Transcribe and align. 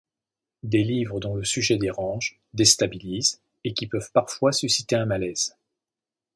Des 0.63 0.83
livres 0.83 1.19
dont 1.19 1.35
le 1.35 1.43
sujet 1.45 1.77
dérange, 1.77 2.41
déstabilise 2.55 3.39
et 3.63 3.75
qui 3.75 3.85
peuvent 3.85 4.11
parfois 4.11 4.51
susciter 4.51 4.95
un 4.95 5.05
malaise. 5.05 5.55